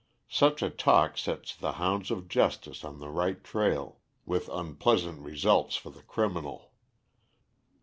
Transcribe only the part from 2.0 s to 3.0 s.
of justice on